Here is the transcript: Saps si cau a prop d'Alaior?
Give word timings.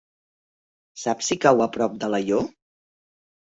Saps 1.03 1.31
si 1.33 1.39
cau 1.45 1.63
a 1.67 1.69
prop 1.77 2.01
d'Alaior? 2.03 2.51